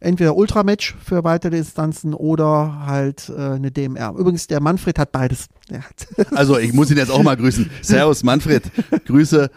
[0.00, 4.14] entweder Ultramatch für weitere Distanzen oder halt äh, eine DMR.
[4.16, 5.46] Übrigens, der Manfred hat beides.
[5.72, 7.70] Hat Also ich muss ihn jetzt auch mal grüßen.
[7.82, 8.64] Servus Manfred.
[9.06, 9.50] Grüße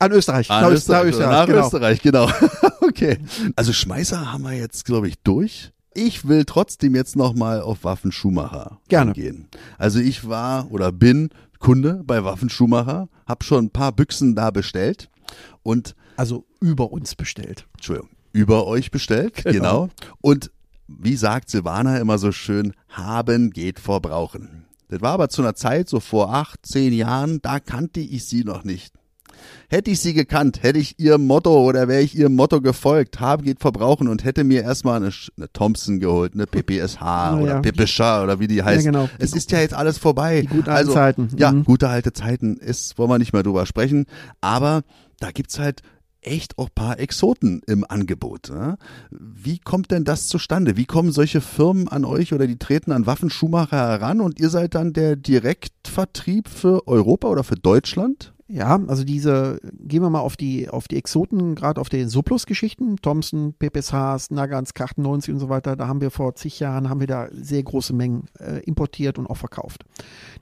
[0.00, 0.50] an Österreich.
[0.50, 1.08] an nach Österreich.
[1.10, 1.64] Österreich, nach genau.
[1.64, 2.28] Österreich, genau.
[2.80, 3.18] okay.
[3.56, 5.70] Also Schmeißer haben wir jetzt, glaube ich, durch.
[5.94, 9.12] Ich will trotzdem jetzt nochmal auf Waffen Schumacher Gerne.
[9.12, 9.48] gehen.
[9.78, 14.50] Also ich war oder bin Kunde bei Waffen Schumacher, habe schon ein paar Büchsen da
[14.50, 15.08] bestellt
[15.62, 17.66] und Also über uns bestellt.
[17.74, 19.88] Entschuldigung, über euch bestellt, genau.
[20.20, 20.50] Und
[20.86, 24.66] wie sagt Silvana immer so schön, haben geht vor brauchen.
[24.88, 28.44] Das war aber zu einer Zeit, so vor acht, zehn Jahren, da kannte ich sie
[28.44, 28.92] noch nicht.
[29.68, 33.42] Hätte ich sie gekannt, hätte ich ihr Motto oder wäre ich ihrem Motto gefolgt, haben
[33.44, 37.60] geht verbrauchen und hätte mir erstmal eine, eine Thompson geholt, eine PPSH Na oder ja.
[37.60, 38.84] Pipischer oder wie die heißt.
[38.84, 39.08] genau.
[39.18, 40.42] Es ist ja jetzt alles vorbei.
[40.42, 41.28] Die guten alten also, Zeiten.
[41.36, 41.64] Ja, Mhm.
[41.64, 44.06] gute alte Zeiten ist, wollen wir nicht mehr drüber sprechen.
[44.40, 44.82] Aber
[45.18, 45.82] da gibt's halt
[46.26, 48.50] echt auch paar Exoten im Angebot.
[48.50, 48.76] Ne?
[49.10, 50.76] Wie kommt denn das zustande?
[50.76, 54.74] Wie kommen solche Firmen an euch oder die treten an Waffenschuhmacher heran und ihr seid
[54.74, 58.33] dann der Direktvertrieb für Europa oder für Deutschland?
[58.46, 62.96] Ja, also diese, gehen wir mal auf die, auf die Exoten, gerade auf den Surplus-Geschichten,
[62.96, 67.06] Thompson, PPSHs, Nagans, K98 und so weiter, da haben wir vor zig Jahren, haben wir
[67.06, 69.84] da sehr große Mengen äh, importiert und auch verkauft.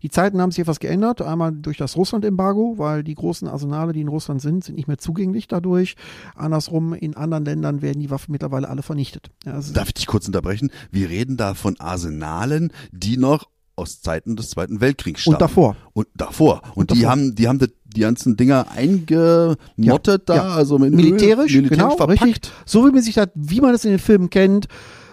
[0.03, 4.01] Die Zeiten haben sich etwas geändert, einmal durch das Russland-Embargo, weil die großen Arsenale, die
[4.01, 5.95] in Russland sind, sind nicht mehr zugänglich dadurch.
[6.35, 9.31] Andersrum, in anderen Ländern werden die Waffen mittlerweile alle vernichtet.
[9.45, 10.73] Ja, also Darf ich dich kurz unterbrechen?
[10.91, 15.37] Wir reden da von Arsenalen, die noch aus Zeiten des Zweiten Weltkriegs stammen.
[15.37, 15.77] und davor.
[15.93, 16.63] Und davor.
[16.75, 17.11] Und, Und die davor.
[17.11, 20.49] haben, die haben die, die ganzen Dinger eingemottet da, ja.
[20.55, 22.23] also mit militärisch, Öl, genau, verpackt.
[22.23, 22.53] richtig.
[22.65, 24.69] So wie man sich das, wie man das in den Filmen kennt.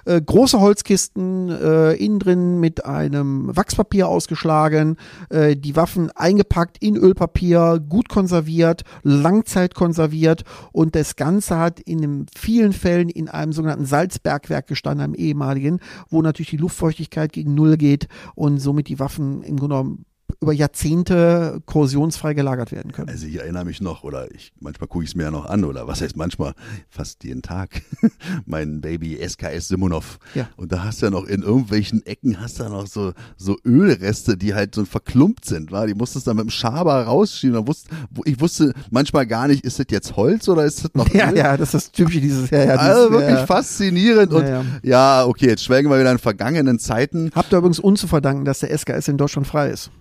[0.05, 4.97] Äh, große Holzkisten, äh, innen drin mit einem Wachspapier ausgeschlagen,
[5.29, 12.25] äh, die Waffen eingepackt in Ölpapier, gut konserviert, Langzeit konserviert und das Ganze hat in
[12.35, 17.77] vielen Fällen in einem sogenannten Salzbergwerk gestanden, einem ehemaligen, wo natürlich die Luftfeuchtigkeit gegen Null
[17.77, 20.05] geht und somit die Waffen im Grunde genommen
[20.41, 23.09] über Jahrzehnte korrosionsfrei gelagert werden können.
[23.09, 25.63] Also ich erinnere mich noch, oder ich manchmal gucke ich es mir ja noch an,
[25.63, 26.53] oder was heißt manchmal,
[26.89, 27.81] fast jeden Tag,
[28.45, 30.19] mein Baby SKS Simonov.
[30.35, 30.49] Ja.
[30.57, 33.57] Und da hast du ja noch in irgendwelchen Ecken hast du ja noch so, so
[33.65, 35.87] Ölreste, die halt so verklumpt sind, war.
[35.87, 37.55] Die musstest du dann mit dem Schaber rausschieben.
[37.55, 37.89] Da wusste,
[38.25, 41.37] ich wusste manchmal gar nicht, ist das jetzt Holz oder ist das noch Ja, Öl?
[41.37, 43.45] ja, das ist typisch dieses, ja, ja, dieses, Also wirklich ja.
[43.45, 44.33] faszinierend.
[44.33, 47.31] Und Ja, ja, okay, jetzt schwelgen wir wieder in vergangenen Zeiten.
[47.35, 49.91] Habt ihr übrigens uns zu verdanken, dass der SKS in Deutschland frei ist.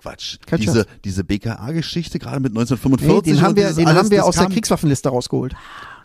[0.00, 0.38] Quatsch.
[0.46, 3.32] Kein diese diese BKA-Geschichte gerade mit Nee, 1945.
[3.34, 5.54] den haben wir, den haben wir aus der kam- Kriegswaffenliste rausgeholt.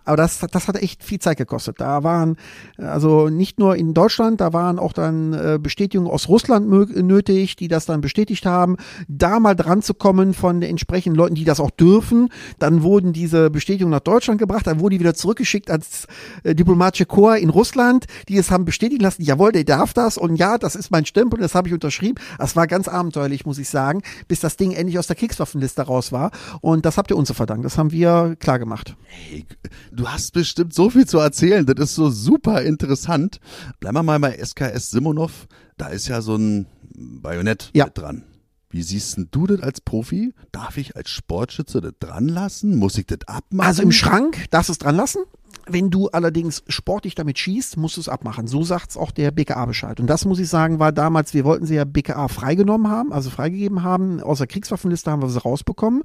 [0.05, 1.81] Aber das, das hat echt viel Zeit gekostet.
[1.81, 2.37] Da waren,
[2.77, 7.67] also nicht nur in Deutschland, da waren auch dann äh, Bestätigungen aus Russland nötig, die
[7.67, 11.59] das dann bestätigt haben, da mal dran zu kommen von den entsprechenden Leuten, die das
[11.59, 12.29] auch dürfen.
[12.59, 16.07] Dann wurden diese Bestätigungen nach Deutschland gebracht, dann wurden die wieder zurückgeschickt als
[16.43, 20.35] äh, diplomatische Korps in Russland, die es haben bestätigen lassen, jawohl, der darf das und
[20.35, 22.15] ja, das ist mein Stempel, das habe ich unterschrieben.
[22.37, 26.11] Das war ganz abenteuerlich, muss ich sagen, bis das Ding endlich aus der Kriegswaffenliste raus
[26.11, 26.31] war.
[26.61, 27.63] Und das habt ihr uns zu verdanken.
[27.63, 28.95] Das haben wir klar gemacht.
[29.05, 29.45] Hey,
[29.95, 31.65] du hast bestimmt so viel zu erzählen.
[31.65, 33.39] Das ist so super interessant.
[33.79, 35.47] Bleiben wir mal bei SKS Simonov.
[35.77, 37.85] Da ist ja so ein Bajonett Ja.
[37.85, 38.23] mit dran.
[38.75, 40.33] Wie siehst denn du das als Profi?
[40.51, 42.75] Darf ich als Sportschütze das dran lassen?
[42.75, 43.65] Muss ich das abmachen?
[43.65, 45.19] Also im Schrank darfst du es dran lassen.
[45.65, 48.47] Wenn du allerdings sportlich damit schießt, musst du es abmachen.
[48.47, 50.01] So sagt's auch der BKA Bescheid.
[50.01, 53.29] Und das muss ich sagen, war damals, wir wollten sie ja BKA freigenommen haben, also
[53.29, 54.19] freigegeben haben.
[54.19, 56.03] Aus der Kriegswaffenliste haben wir sie rausbekommen.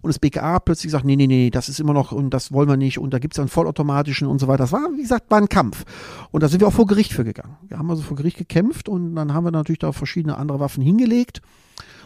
[0.00, 2.68] Und das BKA plötzlich gesagt, nee, nee, nee, das ist immer noch und das wollen
[2.68, 2.98] wir nicht.
[2.98, 4.62] Und da gibt's ja einen vollautomatischen und so weiter.
[4.62, 5.82] Das war, wie gesagt, war ein Kampf.
[6.30, 7.56] Und da sind wir auch vor Gericht für gegangen.
[7.66, 10.84] Wir haben also vor Gericht gekämpft und dann haben wir natürlich da verschiedene andere Waffen
[10.84, 11.42] hingelegt.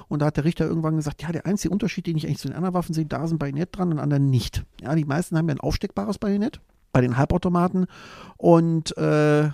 [0.08, 2.48] Und da hat der Richter irgendwann gesagt, ja, der einzige Unterschied, den ich eigentlich zu
[2.48, 4.64] den anderen Waffen sehe, da ist ein Bajonett dran und anderen nicht.
[4.80, 6.60] Ja, die meisten haben ja ein aufsteckbares Bajonett
[6.92, 7.86] bei den Halbautomaten.
[8.36, 9.50] Und äh,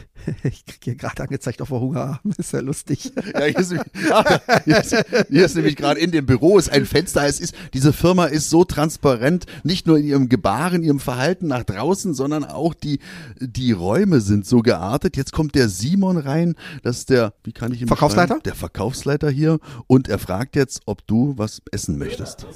[0.44, 2.20] ich kriege hier gerade angezeigt auf der Hunger.
[2.38, 3.12] Ist ja lustig.
[3.34, 4.96] Ja, hier ist, nämlich- ah, hier ist,
[5.30, 7.26] hier ist nämlich gerade in dem Büro ist ein Fenster.
[7.26, 11.64] Es ist, diese Firma ist so transparent, nicht nur in ihrem Gebaren, ihrem Verhalten nach
[11.64, 12.98] draußen, sondern auch die,
[13.40, 15.16] die Räume sind so geartet.
[15.16, 18.38] Jetzt kommt der Simon rein, das ist der, wie kann ich ihn Verkaufsleiter?
[18.44, 22.46] Der Verkaufsleiter hier und er fragt jetzt, ob du was essen möchtest.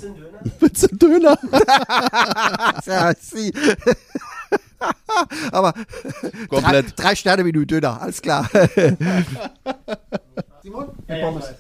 [0.61, 1.39] Willst du einen Döner?
[2.87, 3.53] ja, sie.
[5.53, 5.73] Aber
[6.49, 6.87] Komplett.
[6.99, 8.49] Drei, drei Sterne Menü Döner, alles klar.
[10.63, 10.89] Simon?
[11.09, 11.55] Ja, ja, weiß.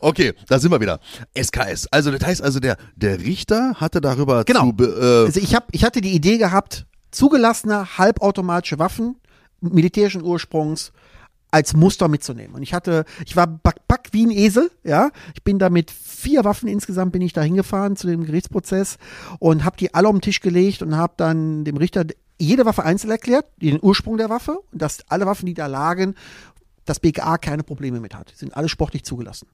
[0.00, 1.00] Okay, da sind wir wieder.
[1.40, 1.86] SKS.
[1.90, 4.72] Also das heißt also, der, der Richter hatte darüber Genau.
[4.72, 9.16] zu, äh, Also ich, hab, ich hatte die Idee gehabt, zugelassene halbautomatische Waffen
[9.60, 10.92] militärischen Ursprungs
[11.50, 12.54] als Muster mitzunehmen.
[12.54, 15.10] Und ich hatte, ich war back, back wie ein Esel, ja.
[15.34, 18.98] Ich bin da mit vier Waffen insgesamt bin ich da hingefahren zu dem Gerichtsprozess
[19.38, 22.04] und habe die alle auf den Tisch gelegt und habe dann dem Richter
[22.38, 26.14] jede Waffe einzeln erklärt, den Ursprung der Waffe und dass alle Waffen, die da lagen,
[26.84, 28.32] das BKA keine Probleme mit hat.
[28.34, 29.46] Sind alle sportlich zugelassen.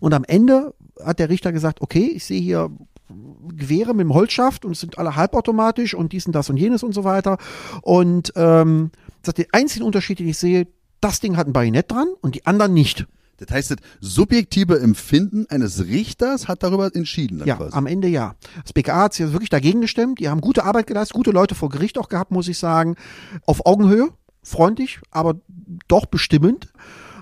[0.00, 2.70] Und am Ende hat der Richter gesagt, okay, ich sehe hier
[3.54, 6.82] Gewehre mit dem Holzschaft und es sind alle halbautomatisch und dies und das und jenes
[6.82, 7.38] und so weiter.
[7.82, 8.90] Und ähm,
[9.22, 10.66] sagt, der einzige Unterschied, den ich sehe,
[11.04, 13.06] das Ding hat ein Bajonett dran und die anderen nicht.
[13.36, 17.42] Das heißt, das subjektive Empfinden eines Richters hat darüber entschieden.
[17.44, 17.76] Ja, quasi.
[17.76, 18.36] am Ende ja.
[18.62, 20.18] Das BKA hat sich wirklich dagegen gestemmt.
[20.20, 22.96] Die haben gute Arbeit geleistet, gute Leute vor Gericht auch gehabt, muss ich sagen.
[23.44, 24.08] Auf Augenhöhe,
[24.42, 25.34] freundlich, aber
[25.88, 26.72] doch bestimmend.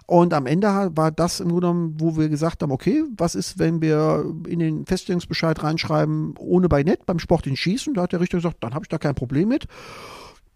[0.07, 3.59] Und am Ende war das im Grunde genommen, wo wir gesagt haben, okay, was ist,
[3.59, 7.95] wenn wir in den Feststellungsbescheid reinschreiben, ohne Bajonett beim sportlichen Schießen?
[7.95, 9.67] Da hat der Richter gesagt, dann habe ich da kein Problem mit.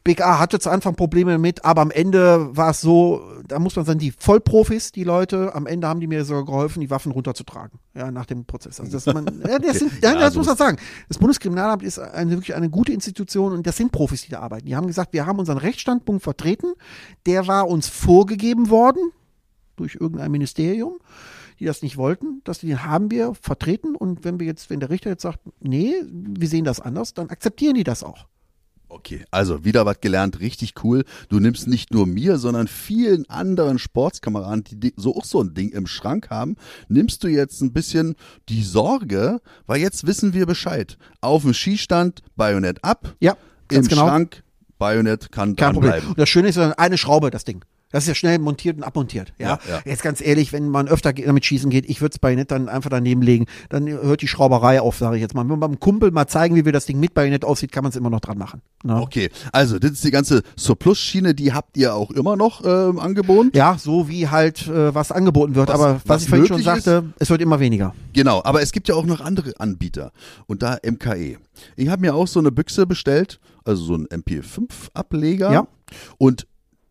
[0.07, 3.85] BKA hatte zu Anfang Probleme damit, aber am Ende war es so, da muss man
[3.85, 7.81] sagen, die Vollprofis, die Leute, am Ende haben die mir sogar geholfen, die Waffen runterzutragen,
[7.93, 8.79] ja, nach dem Prozess.
[8.79, 10.79] Also das, man, ja, das, sind, ja, das so muss man sagen.
[11.09, 14.67] Das Bundeskriminalamt ist eine, wirklich eine gute Institution und das sind Profis, die da arbeiten.
[14.67, 16.75] Die haben gesagt, wir haben unseren Rechtsstandpunkt vertreten,
[17.27, 19.11] der war uns vorgegeben worden
[19.75, 20.99] durch irgendein Ministerium
[21.59, 24.91] die das nicht wollten, dass den haben wir vertreten und wenn wir jetzt, wenn der
[24.91, 28.27] Richter jetzt sagt, nee, wir sehen das anders, dann akzeptieren die das auch.
[28.89, 31.05] Okay, also wieder was gelernt, richtig cool.
[31.29, 35.55] Du nimmst nicht nur mir, sondern vielen anderen Sportskameraden, die di- so auch so ein
[35.55, 36.57] Ding im Schrank haben,
[36.89, 38.15] nimmst du jetzt ein bisschen
[38.49, 40.99] die Sorge, weil jetzt wissen wir Bescheid.
[41.21, 43.37] Auf dem Skistand, Bajonett ab, Ja,
[43.73, 44.07] im genau.
[44.07, 44.43] Schrank,
[44.79, 45.91] Bajonett kann Kein Problem.
[45.91, 46.11] dranbleiben.
[46.11, 47.65] Und das Schöne ist, eine Schraube, das Ding.
[47.93, 49.33] Das ist ja schnell montiert und abmontiert.
[49.39, 49.47] Ja?
[49.47, 49.81] Ja, ja.
[49.85, 52.91] Jetzt ganz ehrlich, wenn man öfter damit schießen geht, ich würde es Bajonett dann einfach
[52.91, 55.43] daneben legen, dann hört die Schrauberei auf, sage ich jetzt mal.
[55.43, 57.91] Wenn wir beim Kumpel mal zeigen, wie wir das Ding mit Bajonett aussieht, kann man
[57.91, 58.61] es immer noch dran machen.
[58.83, 59.01] Ne?
[59.01, 63.51] Okay, also das ist die ganze Surplus-Schiene, die habt ihr auch immer noch ähm, angeboten.
[63.55, 65.69] Ja, so wie halt äh, was angeboten wird.
[65.69, 67.95] Was- Aber was, was ich vorhin schon sagte, es wird immer weniger.
[68.13, 70.13] Genau, aber es gibt ja auch noch andere Anbieter
[70.47, 71.37] und da MKE.
[71.77, 75.53] Ich habe mir auch so eine Büchse bestellt, also so ein MP5-Ableger.
[75.53, 75.67] Ja.
[76.19, 76.47] Und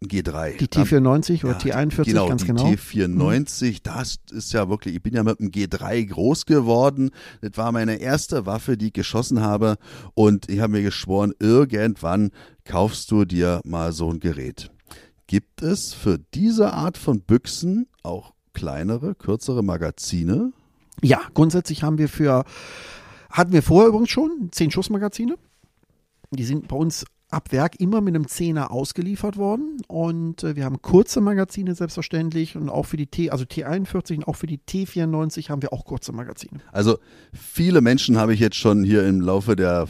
[0.06, 0.58] G3.
[0.58, 2.66] Die T94 oder T41, genau, ganz die genau.
[2.66, 7.12] T94, das ist ja wirklich, ich bin ja mit dem G3 groß geworden.
[7.42, 9.78] Das war meine erste Waffe, die ich geschossen habe.
[10.14, 12.32] Und ich habe mir geschworen, irgendwann
[12.64, 14.72] kaufst du dir mal so ein Gerät.
[15.28, 20.54] Gibt es für diese Art von Büchsen auch kleinere, kürzere Magazine?
[21.02, 22.46] Ja, grundsätzlich haben wir für,
[23.30, 25.36] hatten wir vorher übrigens schon, 10 Schussmagazine.
[26.32, 30.64] Die sind bei uns ab Werk immer mit einem Zehner ausgeliefert worden und äh, wir
[30.64, 34.60] haben kurze Magazine selbstverständlich und auch für die T, also T41 und auch für die
[34.60, 36.62] T94 haben wir auch kurze Magazine.
[36.72, 36.98] Also
[37.34, 39.88] viele Menschen habe ich jetzt schon hier im Laufe der,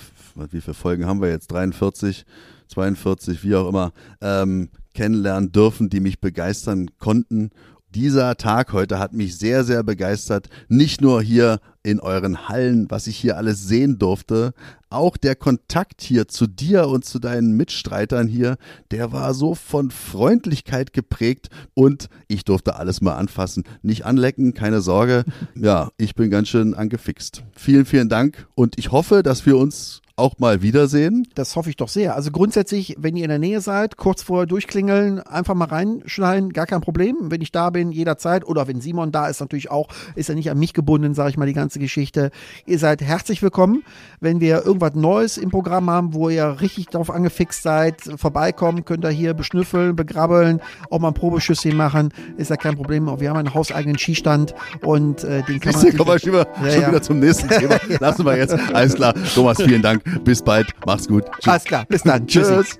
[0.49, 1.51] wie viele Folgen haben wir jetzt?
[1.51, 2.25] 43,
[2.67, 7.51] 42, wie auch immer, ähm, kennenlernen dürfen, die mich begeistern konnten
[7.95, 10.49] dieser Tag heute hat mich sehr, sehr begeistert.
[10.67, 14.53] Nicht nur hier in euren Hallen, was ich hier alles sehen durfte,
[14.89, 18.58] auch der Kontakt hier zu dir und zu deinen Mitstreitern hier,
[18.91, 23.63] der war so von Freundlichkeit geprägt und ich durfte alles mal anfassen.
[23.81, 25.23] Nicht anlecken, keine Sorge.
[25.55, 27.43] Ja, ich bin ganz schön angefixt.
[27.53, 31.28] Vielen, vielen Dank und ich hoffe, dass wir uns auch mal wiedersehen.
[31.36, 32.15] Das hoffe ich doch sehr.
[32.15, 36.65] Also grundsätzlich, wenn ihr in der Nähe seid, kurz vorher durchklingeln, einfach mal reinschneiden, gar
[36.65, 37.17] kein Problem.
[37.23, 38.47] Wenn ich da bin, jederzeit.
[38.47, 41.38] Oder wenn Simon da ist, natürlich auch, ist er nicht an mich gebunden, sage ich
[41.38, 42.32] mal, die ganze Geschichte.
[42.65, 43.84] Ihr seid herzlich willkommen.
[44.21, 49.04] Wenn wir irgendwas Neues im Programm haben, wo ihr richtig darauf angefixt seid, vorbeikommen, könnt
[49.04, 53.06] ihr hier beschnüffeln, begrabbeln, auch mal ein Probeschüsschen machen, ist ja kein Problem.
[53.19, 55.97] Wir haben einen hauseigenen Skistand und äh, den kann man.
[55.97, 56.88] Kommen wir schon ja, schon ja.
[56.88, 57.80] wieder zum nächsten Thema.
[57.99, 58.54] Lassen wir jetzt.
[58.73, 59.13] Alles klar.
[59.34, 60.04] Thomas, vielen Dank.
[60.23, 60.67] Bis bald.
[60.85, 61.25] Mach's gut.
[61.39, 61.47] Tschüss.
[61.47, 61.85] Alles klar.
[61.87, 62.27] Bis dann.
[62.27, 62.77] Tschüss.